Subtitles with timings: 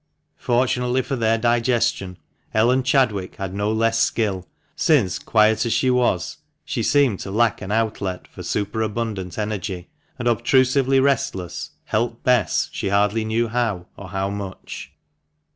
[0.39, 2.17] Fortunately for their digestion,
[2.55, 7.61] Ellen Chadwick had no less skill, since, quiet as she was, she seemed to lack
[7.61, 14.09] an outlet for superabundant energy, and, obtrusively restless, helped Bess she hardly knew how, or
[14.09, 14.91] how much.